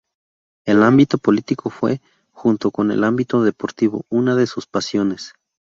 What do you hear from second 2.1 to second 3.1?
junto con el